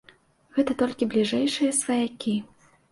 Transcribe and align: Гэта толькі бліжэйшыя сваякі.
Гэта 0.55 0.77
толькі 0.81 1.09
бліжэйшыя 1.13 1.79
сваякі. 1.83 2.37